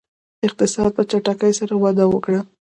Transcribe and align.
اقتصاد 0.47 0.89
په 0.97 1.03
چټکۍ 1.09 1.51
سره 1.59 1.73
وده 1.83 2.05
وکړه. 2.09 2.39